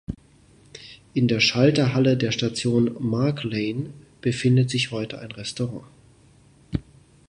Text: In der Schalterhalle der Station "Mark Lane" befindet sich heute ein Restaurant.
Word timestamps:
In 1.13 1.27
der 1.27 1.39
Schalterhalle 1.39 2.17
der 2.17 2.31
Station 2.31 2.95
"Mark 2.97 3.43
Lane" 3.43 3.93
befindet 4.19 4.71
sich 4.71 4.89
heute 4.89 5.19
ein 5.19 5.31
Restaurant. 5.31 5.83